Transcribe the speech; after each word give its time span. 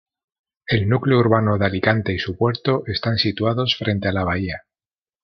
El 0.65 0.89
núcleo 0.89 1.19
urbano 1.19 1.59
de 1.59 1.67
Alicante 1.67 2.11
y 2.11 2.17
su 2.17 2.35
puerto 2.35 2.81
están 2.87 3.19
situados 3.19 3.75
frente 3.77 4.07
a 4.07 4.11
la 4.11 4.23
bahía. 4.23 4.63